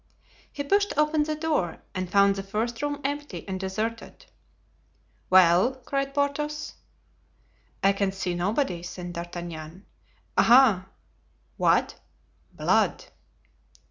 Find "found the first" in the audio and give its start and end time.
2.09-2.81